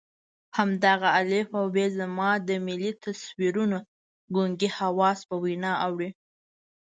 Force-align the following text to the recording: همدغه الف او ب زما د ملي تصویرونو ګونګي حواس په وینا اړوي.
همدغه 0.57 1.09
الف 1.19 1.49
او 1.59 1.65
ب 1.75 1.77
زما 1.97 2.29
د 2.47 2.49
ملي 2.65 2.91
تصویرونو 3.03 3.79
ګونګي 4.35 4.69
حواس 4.77 5.19
په 5.29 5.35
وینا 5.43 5.73
اړوي. 5.85 6.09